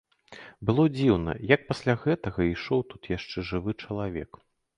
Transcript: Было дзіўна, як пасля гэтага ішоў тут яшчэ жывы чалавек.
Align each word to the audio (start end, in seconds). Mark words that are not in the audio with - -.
Было 0.69 0.85
дзіўна, 0.95 1.35
як 1.55 1.67
пасля 1.69 1.95
гэтага 2.07 2.41
ішоў 2.55 2.79
тут 2.95 3.01
яшчэ 3.17 3.47
жывы 3.53 3.79
чалавек. 3.87 4.31